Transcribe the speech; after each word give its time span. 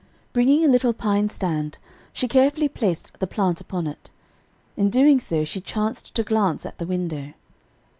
"]Bringing 0.33 0.65
a 0.65 0.67
little 0.67 0.93
pine 0.93 1.29
stand, 1.29 1.77
she 2.11 2.27
carefully 2.27 2.67
placed 2.67 3.19
the 3.19 3.27
plant 3.27 3.61
upon 3.61 3.85
it. 3.85 4.09
In 4.75 4.89
doing 4.89 5.19
so, 5.19 5.45
she 5.45 5.61
chanced 5.61 6.15
to 6.15 6.23
glance 6.23 6.65
at 6.65 6.79
the 6.79 6.87
window. 6.87 7.33